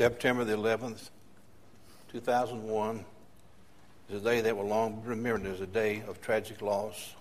[0.00, 1.10] September the 11th,
[2.10, 3.04] 2001
[4.08, 7.14] is a day that will long be remembered as a day of tragic loss.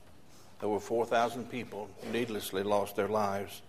[0.61, 3.61] Over 4,000 people needlessly lost their lives.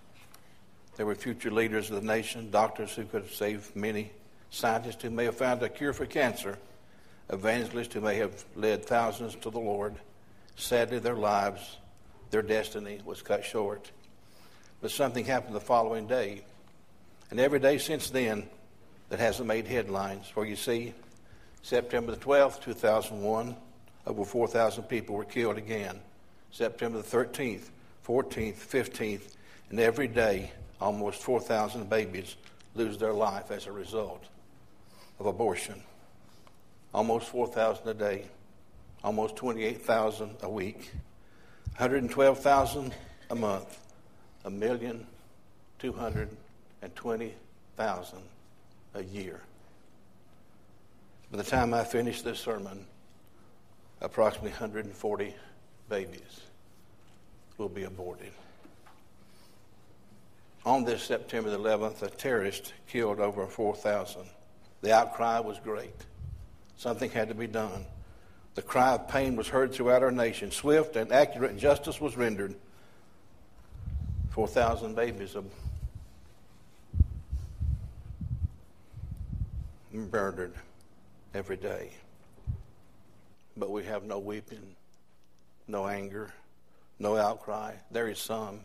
[0.96, 4.12] There were future leaders of the nation, doctors who could have saved many,
[4.50, 6.56] scientists who may have found a cure for cancer,
[7.30, 9.96] evangelists who may have led thousands to the Lord.
[10.54, 11.78] Sadly, their lives,
[12.30, 13.90] their destiny was cut short.
[14.80, 16.42] But something happened the following day.
[17.32, 18.48] And every day since then
[19.10, 20.26] that hasn't made headlines.
[20.28, 20.94] For you see,
[21.62, 23.54] September the 12th, 2001,
[24.06, 26.00] over 4,000 people were killed again.
[26.52, 27.64] September the 13th,
[28.06, 29.34] 14th, 15th,
[29.68, 32.36] and every day almost 4,000 babies
[32.74, 34.24] lose their life as a result
[35.18, 35.82] of abortion.
[36.94, 38.24] Almost 4,000 a day,
[39.04, 40.92] almost 28,000 a week,
[41.76, 42.94] 112,000
[43.30, 43.78] a month,
[44.44, 45.06] a million,
[45.78, 48.22] 220,000
[48.94, 49.40] a year.
[51.30, 52.86] By the time I finish this sermon,
[54.00, 55.34] approximately 140
[55.88, 56.40] babies
[57.56, 58.32] will be aborted.
[60.64, 64.22] On this September the 11th, a terrorist killed over 4,000.
[64.82, 65.94] The outcry was great.
[66.76, 67.84] Something had to be done.
[68.54, 70.50] The cry of pain was heard throughout our nation.
[70.50, 72.54] Swift and accurate justice was rendered.
[74.30, 75.34] 4,000 babies
[79.92, 80.54] murdered
[81.34, 81.90] every day.
[83.56, 84.76] But we have no weeping,
[85.66, 86.32] no anger,
[86.98, 87.74] no outcry.
[87.90, 88.60] There is some,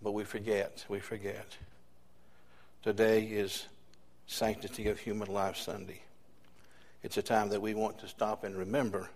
[0.00, 0.84] but we forget.
[0.88, 1.46] We forget.
[2.82, 3.66] Today is
[4.26, 6.02] Sanctity of Human Life Sunday.
[7.02, 9.08] It's a time that we want to stop and remember,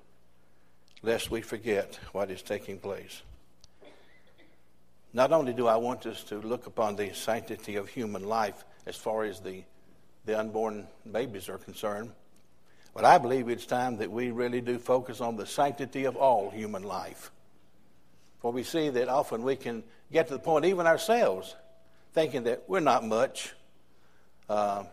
[1.02, 3.22] lest we forget what is taking place.
[5.12, 8.96] Not only do I want us to look upon the sanctity of human life as
[8.96, 9.64] far as the
[10.24, 12.12] the unborn babies are concerned.
[12.94, 16.50] But I believe it's time that we really do focus on the sanctity of all
[16.50, 17.30] human life.
[18.40, 21.54] For we see that often we can get to the point, even ourselves,
[22.12, 23.54] thinking that we're not much.
[24.48, 24.84] Uh,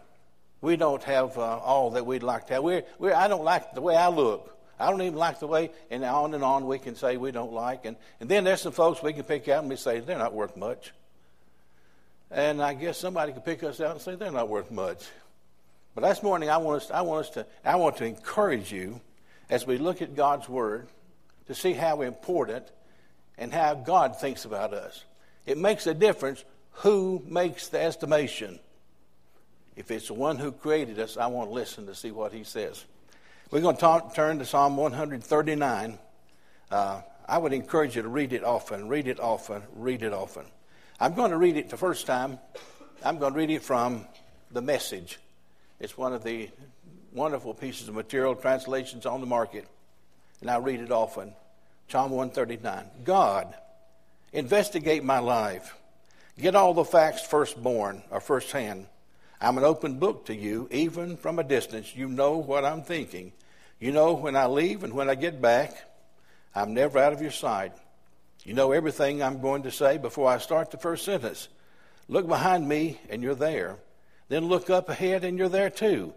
[0.62, 2.64] we don't have uh, all that we'd like to have.
[2.64, 4.54] We're, we're, I don't like the way I look.
[4.80, 7.52] I don't even like the way, and on and on we can say we don't
[7.52, 7.86] like.
[7.86, 10.34] And, and then there's some folks we can pick out and we say they're not
[10.34, 10.94] worth much.
[12.30, 15.04] And I guess somebody could pick us out and say they're not worth much.
[15.96, 19.02] But this morning, I want us, I want us to, I want to encourage you
[19.50, 20.88] as we look at God's Word
[21.48, 22.66] to see how important
[23.38, 25.04] and how God thinks about us.
[25.46, 28.60] It makes a difference who makes the estimation.
[29.76, 32.44] If it's the one who created us, I want to listen to see what he
[32.44, 32.84] says.
[33.50, 35.98] We're going to talk, turn to Psalm 139.
[36.70, 40.46] Uh, I would encourage you to read it often, read it often, read it often.
[41.00, 42.40] I'm going to read it the first time.
[43.06, 44.08] I'm going to read it from
[44.52, 45.20] the message.
[45.80, 46.50] It's one of the
[47.14, 49.68] wonderful pieces of material translations on the market,
[50.42, 51.34] and I read it often.
[51.88, 53.54] Psalm 139 God,
[54.34, 55.76] investigate my life.
[56.40, 58.88] Get all the facts firstborn or firsthand.
[59.40, 61.96] I'm an open book to you, even from a distance.
[61.96, 63.34] You know what I'm thinking.
[63.80, 65.76] You know when I leave and when I get back.
[66.56, 67.74] I'm never out of your sight.
[68.48, 71.50] You know everything I'm going to say before I start the first sentence.
[72.08, 73.76] Look behind me, and you're there.
[74.30, 76.14] Then look up ahead, and you're there too.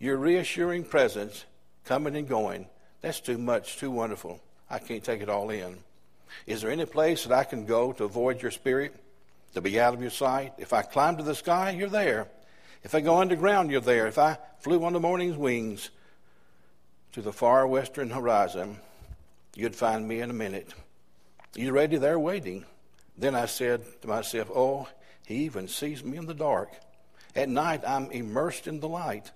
[0.00, 1.44] Your reassuring presence
[1.84, 2.66] coming and going.
[3.02, 4.40] That's too much, too wonderful.
[4.68, 5.76] I can't take it all in.
[6.44, 8.92] Is there any place that I can go to avoid your spirit,
[9.54, 10.54] to be out of your sight?
[10.58, 12.26] If I climb to the sky, you're there.
[12.82, 14.08] If I go underground, you're there.
[14.08, 15.90] If I flew on the morning's wings
[17.12, 18.78] to the far western horizon,
[19.54, 20.74] you'd find me in a minute.
[21.54, 22.64] He's ready there waiting.
[23.18, 24.88] Then I said to myself, Oh,
[25.26, 26.72] he even sees me in the dark.
[27.34, 29.30] At night, I'm immersed in the light.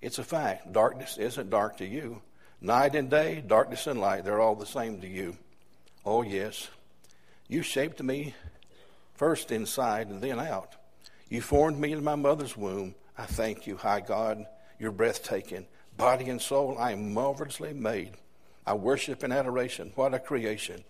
[0.00, 0.72] It's a fact.
[0.72, 2.22] Darkness isn't dark to you.
[2.60, 5.36] Night and day, darkness and light, they're all the same to you.
[6.04, 6.68] Oh, yes.
[7.48, 8.34] You shaped me
[9.14, 10.74] first inside and then out.
[11.28, 12.94] You formed me in my mother's womb.
[13.16, 14.44] I thank you, high God.
[14.78, 15.66] You're breathtaking.
[15.96, 18.12] Body and soul, I am marvelously made.
[18.66, 19.92] I worship in adoration.
[19.94, 20.84] What a creation.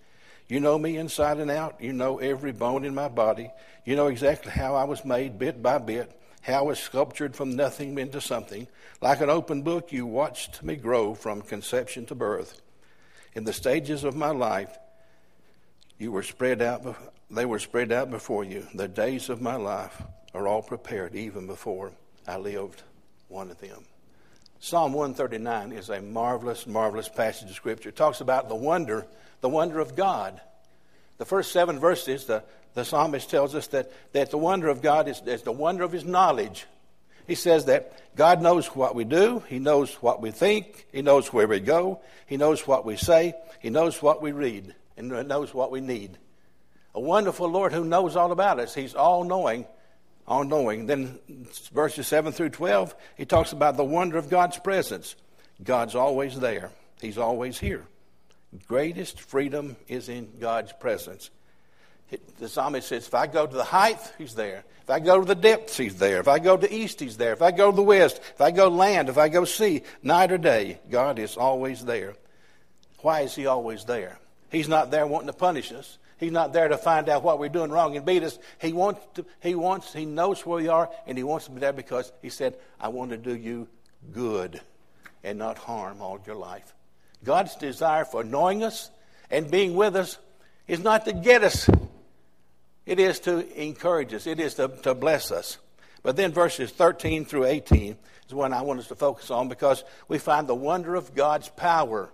[0.49, 1.81] You know me inside and out.
[1.81, 3.51] You know every bone in my body.
[3.85, 7.57] You know exactly how I was made bit by bit, how I was sculptured from
[7.57, 8.69] nothing into something.
[9.01, 12.61] Like an open book, you watched me grow from conception to birth.
[13.35, 14.77] In the stages of my life,
[15.99, 16.97] you were spread out,
[17.31, 18.67] they were spread out before you.
[18.75, 20.03] The days of my life
[20.35, 21.93] are all prepared even before
[22.27, 22.83] I lived
[23.29, 23.85] one of them.
[24.65, 27.91] Psalm 139 is a marvelous, marvelous passage of Scripture.
[27.91, 29.07] It talks about the wonder
[29.43, 30.41] the wonder of God.
[31.19, 35.07] The first seven verses, the, the psalmist tells us that, that the wonder of God
[35.07, 36.65] is, is the wonder of his knowledge.
[37.27, 41.31] He says that God knows what we do, He knows what we think, He knows
[41.31, 45.53] where we go, He knows what we say, He knows what we read, and knows
[45.53, 46.17] what we need.
[46.95, 48.75] A wonderful Lord who knows all about us.
[48.75, 49.67] He's all knowing,
[50.27, 50.87] all knowing.
[50.87, 51.19] Then
[51.73, 55.17] verses 7 through 12, he talks about the wonder of God's presence.
[55.63, 57.85] God's always there, He's always here.
[58.69, 61.31] Greatest freedom is in God's presence.
[62.39, 64.65] The psalmist says, If I go to the height, He's there.
[64.83, 66.21] If I go to the depths, He's there.
[66.21, 67.33] If I go to the east, He's there.
[67.33, 70.31] If I go to the west, if I go land, if I go sea, night
[70.31, 72.15] or day, God is always there.
[72.99, 74.19] Why is He always there?
[74.51, 75.99] He's not there wanting to punish us.
[76.19, 78.39] He's not there to find out what we're doing wrong and beat us.
[78.61, 81.61] He wants to, he wants, he knows where we are, and he wants to be
[81.61, 83.69] there because he said, I want to do you
[84.13, 84.61] good
[85.23, 86.75] and not harm all your life.
[87.25, 88.91] God's desire for knowing us
[89.31, 90.19] and being with us
[90.69, 91.69] is not to get us,
[92.87, 95.59] it is to encourage us, it is to, to bless us.
[96.03, 97.97] But then verses 13 through 18
[98.27, 101.49] is one I want us to focus on because we find the wonder of God's
[101.49, 102.11] power.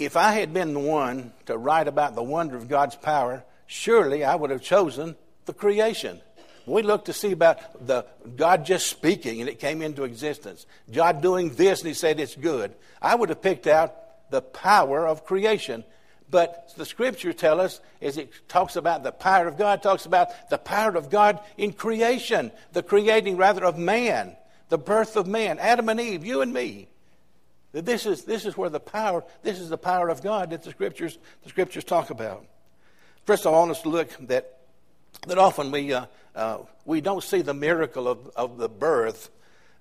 [0.00, 4.24] If I had been the one to write about the wonder of God's power, surely
[4.24, 5.14] I would have chosen
[5.44, 6.22] the creation.
[6.64, 10.64] We look to see about the God just speaking and it came into existence.
[10.90, 12.74] God doing this and he said it's good.
[13.02, 13.94] I would have picked out
[14.30, 15.84] the power of creation.
[16.30, 20.48] But the scriptures tell us, as it talks about the power of God, talks about
[20.48, 24.34] the power of God in creation, the creating rather of man,
[24.70, 26.88] the birth of man, Adam and Eve, you and me.
[27.72, 30.70] This is, this is where the power, this is the power of God that the
[30.70, 32.44] scriptures, the scriptures talk about.
[33.26, 34.58] First, of I want us to look that,
[35.28, 39.30] that often we, uh, uh, we don't see the miracle of, of the birth,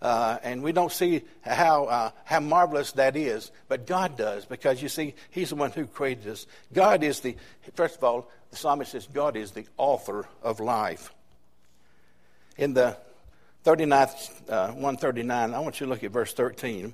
[0.04, 4.84] uh, and we don't see how, uh, how marvelous that is, but God does, because
[4.84, 6.46] you see, He's the one who created us.
[6.72, 7.36] God is the,
[7.74, 11.12] first of all, the psalmist says, God is the author of life.
[12.56, 12.98] In the
[13.66, 16.94] 39th, uh, 139, I want you to look at verse 13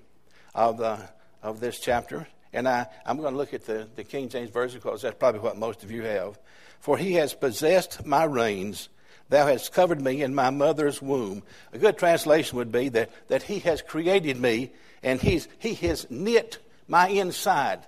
[0.56, 0.98] of, the,
[1.44, 2.28] of this chapter.
[2.52, 5.42] And I, I'm going to look at the, the King James Version because that's probably
[5.42, 6.40] what most of you have.
[6.80, 8.90] For he has possessed my reins
[9.30, 11.42] Thou hast covered me in my mother's womb.
[11.74, 14.72] A good translation would be that, that He has created me
[15.02, 17.86] and he's, He has knit my inside.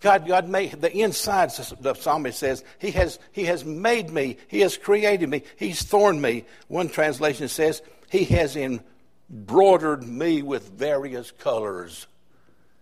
[0.00, 1.50] God, God made the inside,
[1.80, 4.36] the psalmist says, he has, he has made me.
[4.48, 5.44] He has created me.
[5.56, 6.44] He's thorned me.
[6.68, 7.80] One translation says,
[8.10, 8.54] He has
[9.34, 12.06] embroidered me with various colors.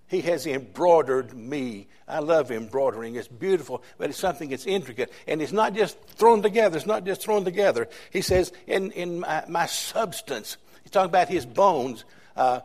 [0.06, 1.88] He has embroidered me.
[2.06, 3.14] I love embroidering.
[3.14, 5.10] It's beautiful, but it's something that's intricate.
[5.26, 6.76] And it's not just thrown together.
[6.76, 7.88] It's not just thrown together.
[8.10, 10.58] He says, in, in my, my substance.
[10.82, 12.04] He's talking about his bones.
[12.36, 12.60] Uh,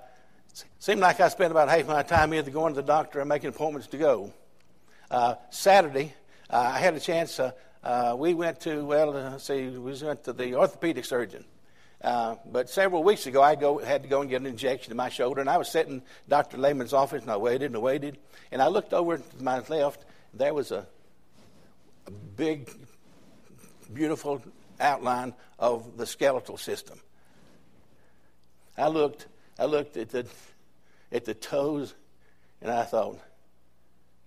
[0.80, 3.50] seemed like I spent about half my time either going to the doctor or making
[3.50, 4.34] appointments to go.
[5.10, 6.14] Uh, Saturday,
[6.50, 7.40] uh, I had a chance.
[7.40, 7.52] Uh,
[7.82, 11.46] uh, we went to, well, uh, see, we went to the orthopedic surgeon.
[12.02, 14.98] Uh, but several weeks ago, I go, had to go and get an injection in
[14.98, 16.58] my shoulder, and I was sitting in Dr.
[16.58, 18.18] Lehman's office, and I waited and waited,
[18.52, 20.06] and I looked over to my left.
[20.34, 20.86] There was a,
[22.06, 22.70] a big,
[23.92, 24.44] beautiful
[24.80, 27.00] outline of the skeletal system.
[28.78, 29.26] I looked,
[29.58, 30.28] I looked at the,
[31.12, 31.96] at the toes,
[32.62, 33.20] and I thought,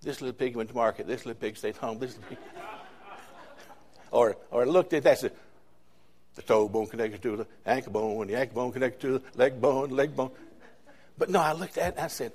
[0.01, 1.07] this little pig went to market.
[1.07, 1.99] This little pig stayed home.
[1.99, 2.37] This little pig.
[4.11, 5.33] or, or looked at that and said,
[6.35, 9.23] the toe bone connected to the ankle bone, and the ankle bone connected to the
[9.37, 10.31] leg bone, leg bone.
[11.17, 12.31] But no, I looked at it and I said,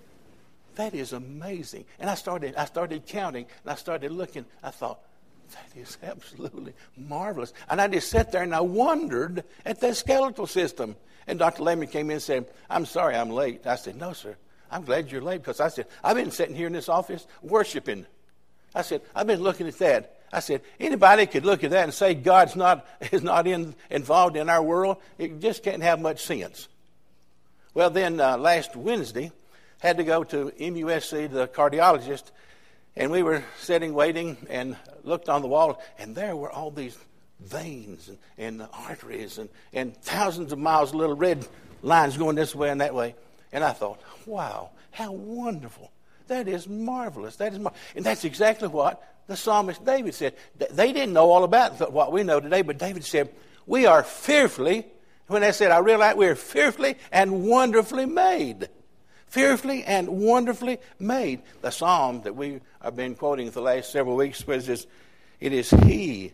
[0.76, 1.86] that is amazing.
[1.98, 4.44] And I started, I started counting and I started looking.
[4.62, 5.00] I thought,
[5.52, 7.52] that is absolutely marvelous.
[7.68, 10.96] And I just sat there and I wondered at that skeletal system.
[11.26, 11.62] And Dr.
[11.64, 13.66] Lehman came in and said, I'm sorry I'm late.
[13.66, 14.36] I said, No, sir.
[14.70, 18.06] I'm glad you're late because I said, I've been sitting here in this office worshiping.
[18.74, 20.15] I said, I've been looking at that.
[20.32, 24.36] I said, anybody could look at that and say God's not, is not in, involved
[24.36, 24.98] in our world.
[25.18, 26.68] It just can't have much sense.
[27.74, 29.30] Well, then uh, last Wednesday,
[29.80, 32.24] had to go to MUSC, the cardiologist,
[32.96, 36.96] and we were sitting waiting and looked on the wall, and there were all these
[37.40, 41.46] veins and, and arteries and, and thousands of miles of little red
[41.82, 43.14] lines going this way and that way.
[43.52, 45.92] And I thought, wow, how wonderful.
[46.28, 47.36] That is marvelous.
[47.36, 47.74] That is mar-.
[47.94, 50.34] And that's exactly what the psalmist David said.
[50.70, 53.30] They didn't know all about what we know today, but David said,
[53.66, 54.86] We are fearfully,
[55.26, 58.68] when they said, I realize we are fearfully and wonderfully made.
[59.26, 61.42] Fearfully and wonderfully made.
[61.60, 64.86] The psalm that we have been quoting for the last several weeks says,
[65.40, 66.32] It is He,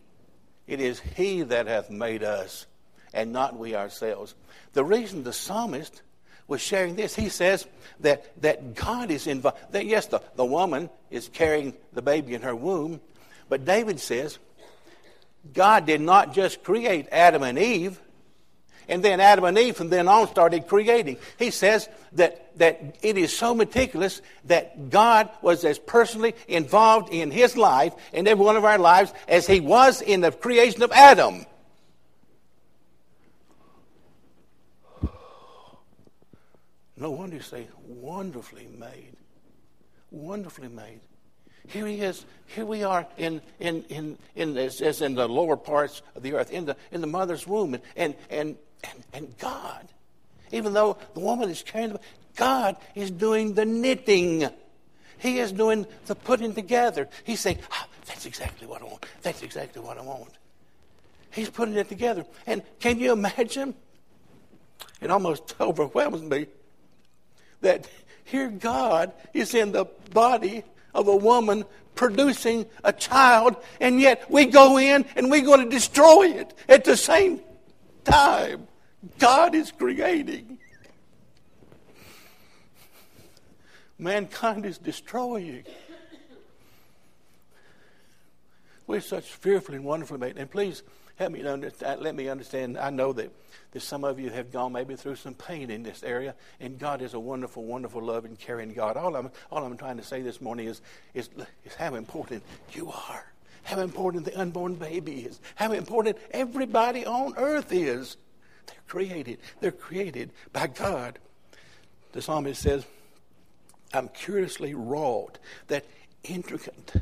[0.66, 2.66] it is He that hath made us,
[3.14, 4.34] and not we ourselves.
[4.74, 6.02] The reason the psalmist
[6.48, 7.14] was sharing this.
[7.14, 7.66] He says
[8.00, 9.58] that, that God is involved.
[9.72, 13.00] That yes, the, the woman is carrying the baby in her womb,
[13.48, 14.38] but David says
[15.52, 18.00] God did not just create Adam and Eve
[18.88, 21.16] and then Adam and Eve from then on started creating.
[21.38, 27.30] He says that, that it is so meticulous that God was as personally involved in
[27.30, 30.92] his life and every one of our lives as he was in the creation of
[30.92, 31.46] Adam.
[37.02, 39.16] No wonder you say, wonderfully made.
[40.12, 41.00] Wonderfully made.
[41.66, 42.24] Here he is.
[42.46, 46.34] Here we are in, in, in, in as, as in the lower parts of the
[46.34, 47.76] earth, in the, in the mother's womb.
[47.96, 49.88] And, and, and, and God,
[50.52, 52.00] even though the woman is carrying the,
[52.36, 54.48] God is doing the knitting.
[55.18, 57.08] He is doing the putting together.
[57.24, 59.04] He's saying, oh, that's exactly what I want.
[59.22, 60.30] That's exactly what I want.
[61.32, 62.24] He's putting it together.
[62.46, 63.74] And can you imagine?
[65.00, 66.46] It almost overwhelms me
[67.62, 67.88] that
[68.24, 70.62] here God is in the body
[70.94, 71.64] of a woman
[71.94, 76.84] producing a child, and yet we go in and we're going to destroy it at
[76.84, 77.40] the same
[78.04, 78.68] time.
[79.18, 80.58] God is creating.
[83.98, 85.64] Mankind is destroying.
[88.86, 90.36] We're such fearfully and wonderfully made.
[90.38, 90.82] And please
[91.16, 92.78] help me understand, let me understand.
[92.78, 93.30] I know that
[93.72, 97.00] that some of you have gone maybe through some pain in this area, and God
[97.00, 98.96] is a wonderful, wonderful, loving, caring God.
[98.96, 100.82] All I'm, all I'm trying to say this morning is,
[101.14, 101.30] is,
[101.64, 102.42] is how important
[102.72, 108.16] you are, how important the unborn baby is, how important everybody on earth is.
[108.66, 109.38] They're created.
[109.60, 111.18] They're created by God.
[112.12, 112.84] The psalmist says,
[113.94, 115.38] I'm curiously wrought,
[115.68, 115.86] that
[116.24, 116.92] intricate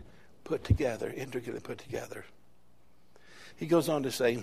[0.44, 2.24] put together, intricately put together.
[3.60, 4.42] He goes on to say,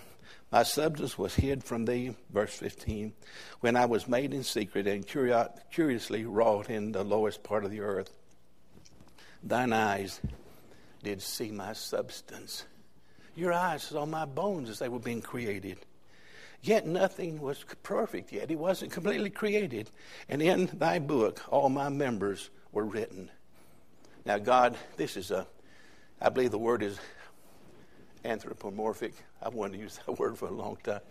[0.52, 3.14] my substance was hid from thee, verse 15,
[3.62, 7.82] when I was made in secret and curiously wrought in the lowest part of the
[7.82, 8.12] earth.
[9.44, 10.22] Thine eyes
[11.02, 12.66] did see my substance.
[13.36, 15.80] Your eyes saw my bones as they were being created.
[16.62, 18.52] Yet nothing was perfect yet.
[18.52, 19.90] It wasn't completely created.
[20.30, 23.32] And in thy book, all my members were written.
[24.26, 25.48] Now, God, this is a,
[26.22, 27.00] I believe the word is
[28.24, 29.14] anthropomorphic.
[29.42, 31.02] I've wanted to use that word for a long time.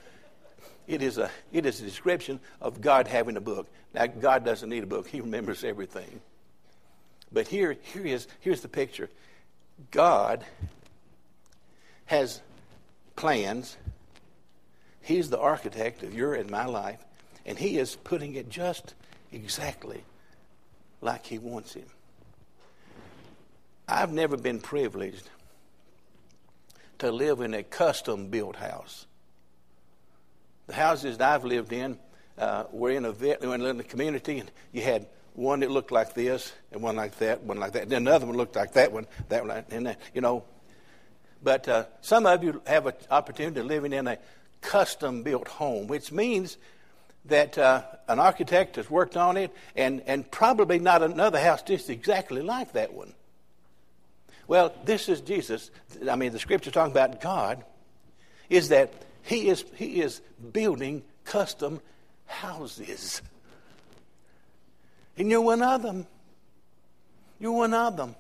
[0.87, 3.67] It is a, it is a description of God having a book.
[3.93, 6.21] Now, God doesn't need a book, He remembers everything.
[7.33, 9.11] But here, here is, here's the picture
[9.91, 10.45] God
[12.07, 12.41] has
[13.17, 13.77] plans,
[15.03, 17.05] He's the architect of your and my life,
[17.45, 18.95] and He is putting it just
[19.33, 20.03] exactly
[21.01, 21.89] like He wants it.
[23.89, 25.29] I've never been privileged
[26.99, 29.07] to live in a custom built house.
[30.67, 31.99] The houses that I've lived in
[32.39, 36.15] uh, were in a, vet, in a community, and you had one that looked like
[36.15, 37.83] this, and one like that, one like that.
[37.83, 40.45] And then another one looked like that one, that one, and that, you know.
[41.43, 44.19] But uh, some of you have an opportunity of living in a
[44.61, 46.57] custom built home, which means
[47.27, 51.91] that uh, an architect has worked on it, and, and probably not another house just
[51.91, 53.15] exactly like that one.
[54.47, 55.71] Well, this is Jesus.
[56.09, 57.65] I mean, the scripture talking about God
[58.49, 60.21] is that he is, he is
[60.53, 61.81] building custom
[62.27, 63.23] houses.
[65.17, 66.07] And you're one of them.
[67.41, 68.15] You're one of them.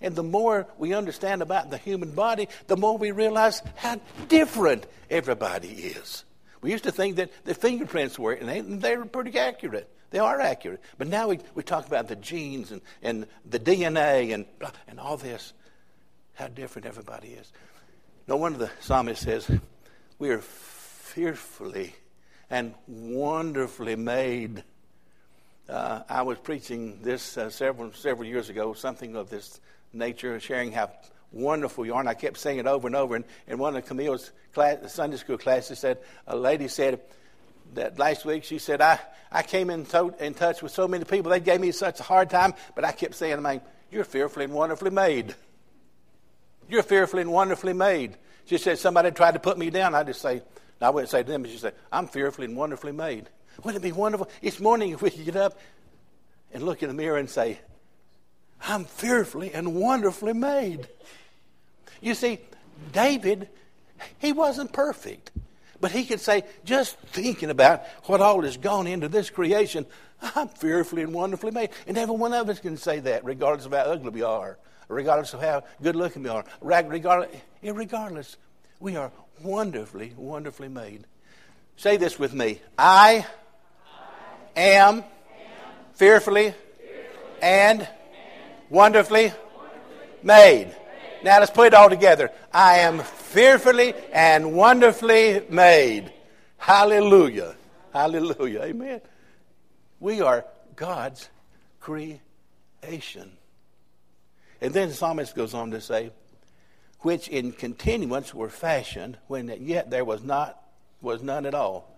[0.00, 4.86] And the more we understand about the human body, the more we realize how different
[5.10, 6.24] everybody is.
[6.60, 9.88] We used to think that the fingerprints were, and they, they were pretty accurate.
[10.10, 10.80] They are accurate.
[10.96, 14.46] But now we, we talk about the genes and, and the DNA and,
[14.86, 15.52] and all this,
[16.34, 17.52] how different everybody is.
[18.26, 19.50] No wonder the psalmist says,
[20.18, 21.94] We are fearfully
[22.50, 24.64] and wonderfully made.
[25.68, 29.60] Uh, I was preaching this uh, several, several years ago, something of this
[29.92, 30.90] nature, sharing how
[31.32, 32.00] wonderful you are.
[32.00, 33.22] And I kept saying it over and over.
[33.46, 37.00] And one of Camille's class, Sunday school classes, said a lady said,
[37.74, 38.98] that last week she said, I,
[39.30, 41.30] I came in, to, in touch with so many people.
[41.30, 43.60] They gave me such a hard time, but I kept saying, man,
[43.90, 45.34] you're fearfully and wonderfully made.
[46.68, 48.16] You're fearfully and wonderfully made.
[48.44, 49.94] She said, somebody tried to put me down.
[49.94, 50.42] I just say,
[50.80, 53.28] I wouldn't say to them, but she said, I'm fearfully and wonderfully made.
[53.62, 54.28] Wouldn't it be wonderful?
[54.42, 55.58] Each morning if we could get up
[56.52, 57.58] and look in the mirror and say,
[58.60, 60.88] I'm fearfully and wonderfully made.
[62.00, 62.38] You see,
[62.92, 63.48] David,
[64.18, 65.30] he wasn't perfect.
[65.80, 69.86] But he could say, just thinking about what all has gone into this creation,
[70.34, 71.70] I'm fearfully and wonderfully made.
[71.86, 74.58] And every one of us can say that, regardless of how ugly we are,
[74.88, 77.30] regardless of how good looking we are, regardless,
[77.62, 78.36] regardless,
[78.80, 81.04] we are wonderfully, wonderfully made.
[81.76, 83.24] Say this with me I,
[84.56, 85.04] I am, am
[85.94, 86.96] fearfully, fearfully
[87.40, 87.88] and, and
[88.68, 90.74] wonderfully, wonderfully made.
[91.22, 92.30] Now let's put it all together.
[92.52, 96.12] I am fearfully and wonderfully made.
[96.56, 97.56] Hallelujah.
[97.92, 98.62] Hallelujah.
[98.62, 99.00] Amen.
[100.00, 100.44] We are
[100.76, 101.28] God's
[101.80, 103.32] creation.
[104.60, 106.10] And then the psalmist goes on to say,
[107.00, 110.60] which in continuance were fashioned when yet there was not
[111.00, 111.94] was none at all.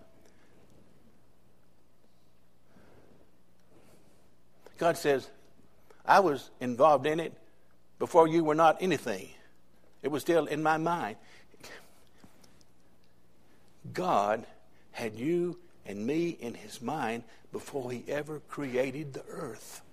[4.77, 5.27] God says,
[6.05, 7.33] I was involved in it
[8.01, 9.29] before you were not anything.
[10.01, 11.17] It was still in my mind.
[13.93, 14.43] God
[14.91, 19.83] had you and me in his mind before he ever created the earth.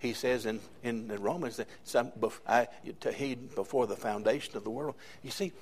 [0.00, 2.10] He says in, in the Romans that some,
[2.48, 2.66] I,
[2.98, 4.96] to before the foundation of the world.
[5.22, 5.52] You see,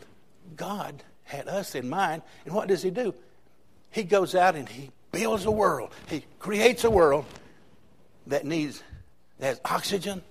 [0.56, 3.14] God had us in mind, and what does he do?
[3.90, 5.90] He goes out and he builds a world.
[6.08, 7.26] He creates a world
[8.26, 8.82] that needs
[9.42, 10.22] has oxygen,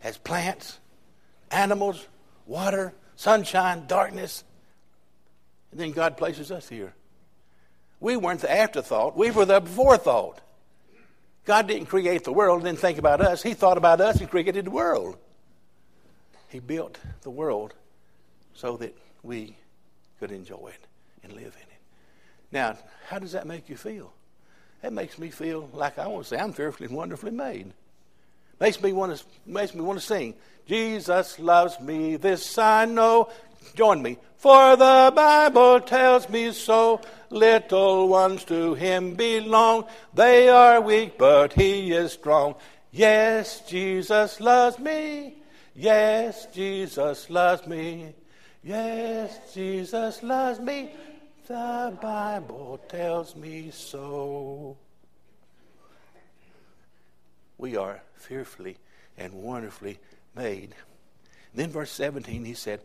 [0.00, 0.78] has plants,
[1.50, 2.06] animals,
[2.46, 4.44] water, sunshine, darkness.
[5.70, 6.92] And then God places us here.
[8.00, 10.40] We weren't the afterthought, we were the forethought.
[11.44, 13.40] God didn't create the world and then think about us.
[13.40, 15.16] He thought about us and created the world.
[16.48, 17.72] He built the world
[18.52, 19.56] so that we
[20.18, 20.86] could enjoy it
[21.22, 21.80] and live in it.
[22.50, 22.76] Now,
[23.08, 24.12] how does that make you feel?
[24.82, 27.72] That makes me feel like I want to say I'm fearfully and wonderfully made.
[28.60, 30.34] Makes me want to makes me want to sing.
[30.66, 33.28] Jesus loves me, this I know.
[33.74, 34.18] Join me.
[34.38, 37.00] For the Bible tells me so.
[37.30, 39.86] Little ones to him belong.
[40.14, 42.54] They are weak, but he is strong.
[42.92, 45.34] Yes, Jesus loves me.
[45.74, 48.14] Yes, Jesus loves me.
[48.62, 50.90] Yes, Jesus loves me.
[51.46, 54.76] The Bible tells me so.
[57.56, 58.78] We are fearfully
[59.16, 59.98] and wonderfully
[60.34, 60.74] made.
[61.54, 62.80] then, verse 17, he said,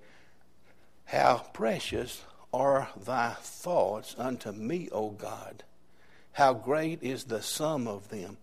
[1.06, 2.22] How precious
[2.54, 5.64] are thy thoughts unto me, O God!
[6.34, 8.38] How great is the sum of them!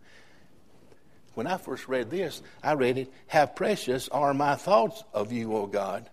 [1.34, 5.56] When I first read this, I read it, How precious are my thoughts of you,
[5.56, 6.10] O God!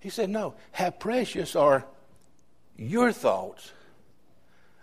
[0.00, 1.84] He said, No, how precious are
[2.76, 3.72] your thoughts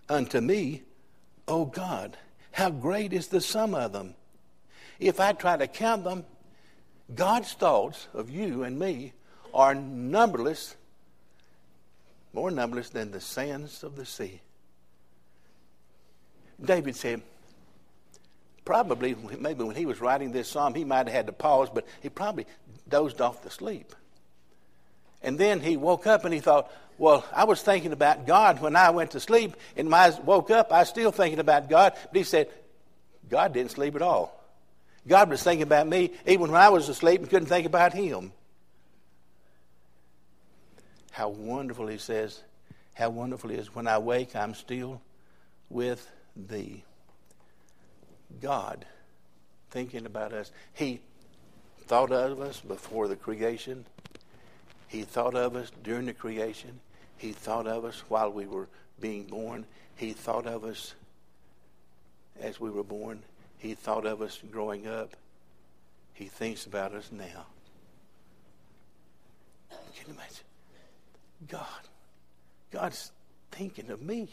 [0.08, 0.84] unto me,
[1.48, 2.18] O God.
[2.52, 4.16] How great is the sum of them.
[5.00, 6.26] If I try to count them,
[7.14, 9.14] God's thoughts of you and me
[9.54, 10.76] are numberless,
[12.34, 14.42] more numberless than the sands of the sea.
[16.62, 17.22] David said,
[18.66, 21.88] probably, maybe when he was writing this psalm, he might have had to pause, but
[22.02, 22.46] he probably
[22.88, 23.96] dozed off to sleep.
[25.22, 28.76] And then he woke up and he thought, well, I was thinking about God when
[28.76, 31.94] I went to sleep, and when I woke up, I was still thinking about God.
[31.94, 32.50] But he said,
[33.30, 34.36] God didn't sleep at all.
[35.08, 38.34] God was thinking about me even when I was asleep and couldn't think about him.
[41.12, 42.44] How wonderful, he says,
[42.94, 45.02] how wonderful it is when I wake, I'm still
[45.70, 46.84] with thee.
[48.42, 48.86] God
[49.72, 50.52] thinking about us.
[50.74, 51.00] He
[51.88, 53.86] thought of us before the creation
[54.90, 56.80] he thought of us during the creation.
[57.20, 58.68] He thought of us while we were
[59.00, 59.66] being born.
[59.98, 60.96] He thought of us
[62.40, 63.22] as we were born.
[63.58, 65.16] He thought of us growing up.
[66.14, 67.46] He thinks about us now.
[69.70, 70.46] Can you imagine?
[71.48, 71.88] God.
[72.72, 73.12] God's
[73.52, 74.30] thinking of me.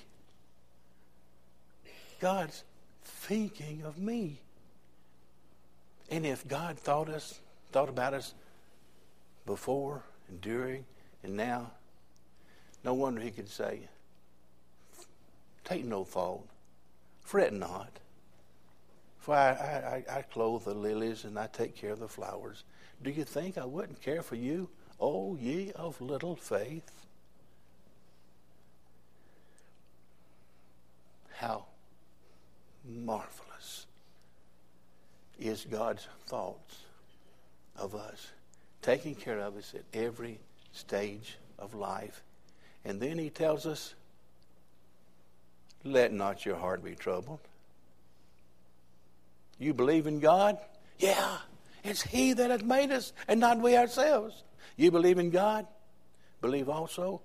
[2.20, 2.62] God's
[3.02, 4.40] thinking of me.
[6.08, 7.40] And if God thought us,
[7.72, 8.32] thought about us
[9.44, 10.84] before and during
[11.24, 11.72] and now.
[12.86, 13.80] No wonder he could say,
[15.64, 16.46] Take no thought,
[17.20, 17.90] fret not.
[19.18, 22.62] For I, I, I clothe the lilies and I take care of the flowers.
[23.02, 24.68] Do you think I wouldn't care for you,
[25.00, 26.88] O ye of little faith?
[31.32, 31.64] How
[32.88, 33.86] marvelous
[35.40, 36.82] is God's thoughts
[37.74, 38.28] of us
[38.80, 40.38] taking care of us at every
[40.72, 42.22] stage of life.
[42.86, 43.94] And then he tells us,
[45.82, 47.40] let not your heart be troubled.
[49.58, 50.56] You believe in God?
[50.98, 51.38] Yeah,
[51.82, 54.42] it's He that has made us and not we ourselves.
[54.76, 55.66] You believe in God?
[56.40, 57.22] Believe also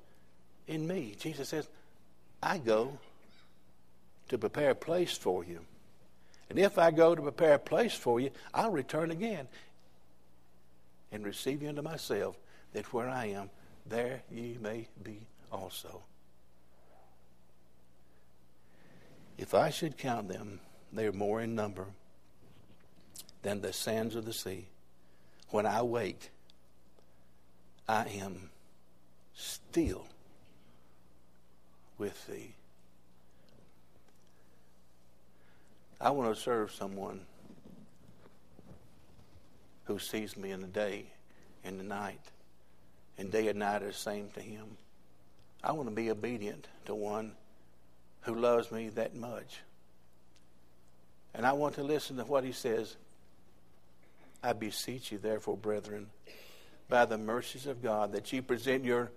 [0.68, 1.16] in me.
[1.20, 1.68] Jesus says,
[2.42, 2.98] I go
[4.30, 5.60] to prepare a place for you.
[6.50, 9.48] And if I go to prepare a place for you, I'll return again
[11.12, 12.36] and receive you unto myself,
[12.74, 13.50] that where I am,
[13.86, 15.20] there ye may be
[15.52, 16.02] also.
[19.38, 20.60] If I should count them,
[20.94, 21.88] they are more in number
[23.42, 24.68] than the sands of the sea.
[25.50, 26.32] When I wake,
[27.88, 28.52] I am
[29.34, 30.06] still
[31.98, 32.54] with thee.
[36.00, 37.22] I want to serve someone
[39.86, 41.06] who sees me in the day
[41.64, 42.22] and the night,
[43.18, 44.78] and day and night are the same to him.
[45.64, 47.34] I want to be obedient to one
[48.22, 49.60] who loves me that much.
[51.34, 52.96] And I want to listen to what he says.
[54.44, 56.08] I beseech you, therefore, brethren,
[56.90, 59.12] by the mercies of God, that ye present your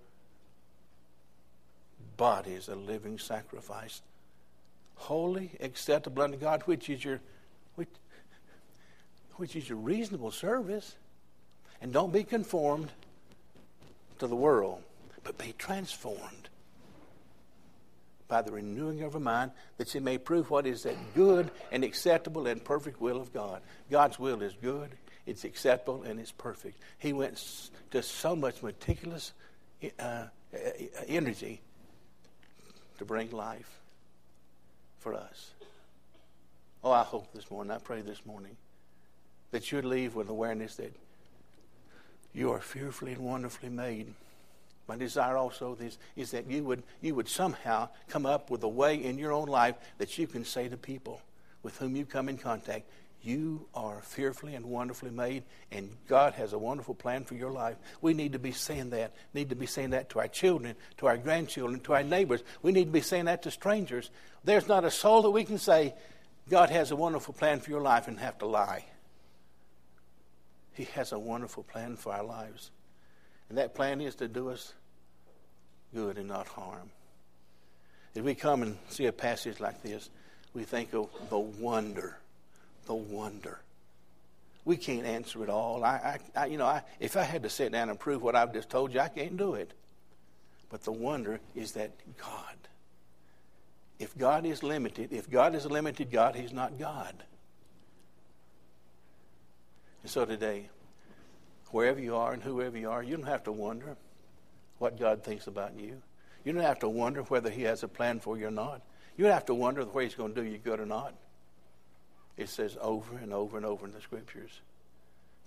[2.16, 4.02] bodies a living sacrifice,
[4.96, 7.20] holy, acceptable unto God, which is your
[7.74, 7.88] which,
[9.36, 10.94] which is your reasonable service.
[11.80, 12.90] And don't be conformed
[14.18, 14.82] to the world,
[15.24, 16.48] but be transformed
[18.28, 21.84] by the renewing of our mind, that you may prove what is that good and
[21.84, 23.60] acceptable and perfect will of God.
[23.90, 24.90] God's will is good,
[25.26, 26.78] it's acceptable, and it's perfect.
[26.98, 27.42] He went
[27.90, 29.32] to so much meticulous
[29.98, 30.24] uh,
[31.06, 31.60] energy
[32.98, 33.80] to bring life
[34.98, 35.50] for us.
[36.82, 38.56] Oh, I hope this morning, I pray this morning,
[39.50, 40.94] that you'd leave with awareness that
[42.32, 44.12] you are fearfully and wonderfully made.
[44.86, 48.68] My desire also is, is that you would, you would somehow come up with a
[48.68, 51.20] way in your own life that you can say to people
[51.62, 52.84] with whom you come in contact,
[53.22, 57.76] you are fearfully and wonderfully made, and God has a wonderful plan for your life.
[58.02, 59.14] We need to be saying that.
[59.32, 62.42] Need to be saying that to our children, to our grandchildren, to our neighbors.
[62.60, 64.10] We need to be saying that to strangers.
[64.44, 65.94] There's not a soul that we can say,
[66.50, 68.84] God has a wonderful plan for your life and have to lie.
[70.74, 72.70] He has a wonderful plan for our lives.
[73.48, 74.72] And that plan is to do us
[75.94, 76.90] good and not harm.
[78.14, 80.10] If we come and see a passage like this,
[80.54, 82.18] we think of the wonder,
[82.86, 83.60] the wonder.
[84.64, 85.84] We can't answer it all.
[85.84, 88.34] I, I, I, you know, I, if I had to sit down and prove what
[88.34, 89.72] I've just told you, I can't do it.
[90.70, 92.56] But the wonder is that God,
[93.98, 97.14] if God is limited, if God is a limited God, He's not God.
[100.02, 100.68] And so today,
[101.74, 103.96] wherever you are and whoever you are, you don't have to wonder
[104.78, 106.00] what God thinks about you.
[106.44, 108.80] You don't have to wonder whether He has a plan for you or not.
[109.16, 111.14] You don't have to wonder whether He's going to do you good or not.
[112.36, 114.60] It says over and over and over in the Scriptures.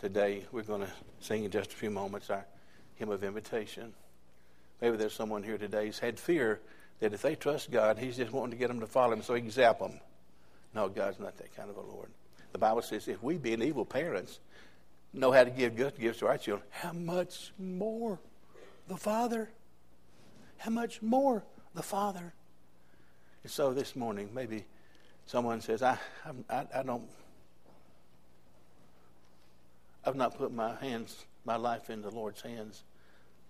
[0.01, 2.45] Today, we're going to sing in just a few moments our
[2.95, 3.93] hymn of invitation.
[4.81, 6.59] Maybe there's someone here today who's had fear
[6.99, 9.33] that if they trust God, He's just wanting to get them to follow Him so
[9.33, 10.01] He can zap them.
[10.75, 12.09] No, God's not that kind of a Lord.
[12.51, 14.41] The Bible says if we, being evil parents,
[15.17, 18.19] know how to give good gifts to our children, how much more
[18.87, 19.49] the Father?
[20.57, 22.33] How much more the Father?
[23.43, 24.65] And so this morning, maybe
[25.25, 25.97] someone says, I,
[26.49, 27.03] I, I don't,
[30.05, 32.83] I've not put my hands, my life in the Lord's hands.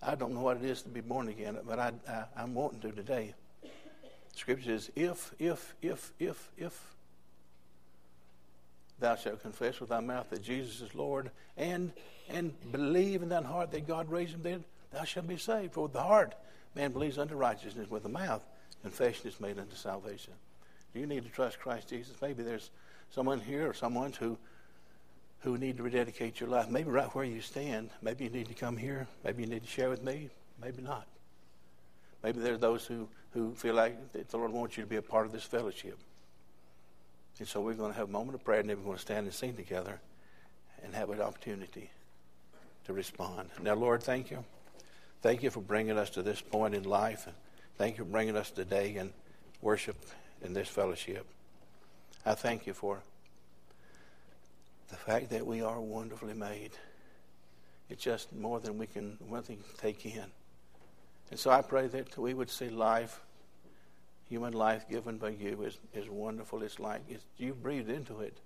[0.01, 2.79] I don't know what it is to be born again, but I, I, I'm wanting
[2.81, 3.33] to today.
[4.35, 6.95] Scripture says, if, if, if, if, if
[8.99, 11.91] thou shalt confess with thy mouth that Jesus is Lord, and
[12.29, 15.73] and believe in thine heart that God raised him dead, thou shalt be saved.
[15.73, 16.35] For with the heart
[16.75, 18.43] man believes unto righteousness, with the mouth
[18.81, 20.33] confession is made unto salvation.
[20.93, 22.15] Do you need to trust Christ Jesus?
[22.21, 22.71] Maybe there's
[23.09, 24.37] someone here or someone who
[25.41, 26.69] who need to rededicate your life.
[26.69, 27.91] Maybe right where you stand.
[28.01, 29.07] Maybe you need to come here.
[29.23, 30.29] Maybe you need to share with me.
[30.61, 31.07] Maybe not.
[32.23, 35.01] Maybe there are those who, who feel like the Lord wants you to be a
[35.01, 35.99] part of this fellowship.
[37.39, 39.01] And so we're going to have a moment of prayer, and then we're going to
[39.01, 39.99] stand and sing together
[40.83, 41.89] and have an opportunity
[42.85, 43.49] to respond.
[43.61, 44.43] Now, Lord, thank you.
[45.21, 47.27] Thank you for bringing us to this point in life.
[47.77, 49.11] Thank you for bringing us today in
[49.61, 49.97] worship
[50.41, 51.25] in this fellowship.
[52.25, 53.01] I thank you for
[54.89, 56.71] the fact that we are wonderfully made.
[57.89, 60.25] It's just more than we can, one thing take in.
[61.29, 63.19] And so I pray that we would see life
[64.29, 66.63] human life given by you is, is wonderful.
[66.63, 68.37] It's like it's, you breathed into it.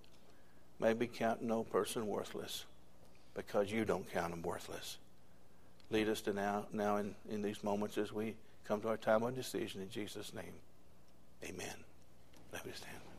[0.79, 2.65] Maybe count no person worthless
[3.35, 4.97] because you don't count them worthless.
[5.89, 9.23] Lead us to now, now in, in these moments as we come to our time
[9.23, 10.53] of decision in Jesus' name.
[11.43, 11.75] Amen.
[12.53, 13.10] Let me stand.